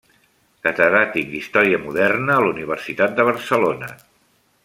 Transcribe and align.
Catedràtic 0.67 1.27
d'Història 1.33 1.81
Moderna 1.83 2.37
a 2.39 2.45
la 2.45 2.49
Universitat 2.55 3.15
de 3.19 3.29
Barcelona. 3.31 3.93